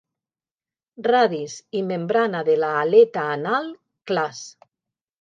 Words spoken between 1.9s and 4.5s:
membrana de l'aleta anal clars.